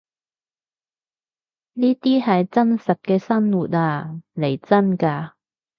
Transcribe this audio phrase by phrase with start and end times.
[1.73, 5.33] 呢啲係真實嘅生活呀，嚟真㗎